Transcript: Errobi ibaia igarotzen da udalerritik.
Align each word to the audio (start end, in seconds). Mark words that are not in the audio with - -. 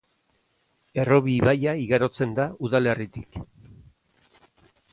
Errobi 1.01 1.35
ibaia 1.41 1.75
igarotzen 1.81 2.33
da 2.39 2.47
udalerritik. 2.69 3.37